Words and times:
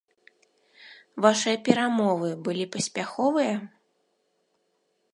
Вашыя 1.25 1.57
перамовы 1.69 2.29
былі 2.47 2.65
паспяховыя? 2.77 3.55